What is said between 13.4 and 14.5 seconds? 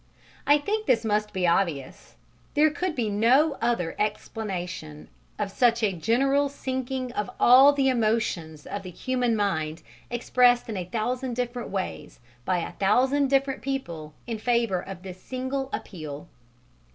people in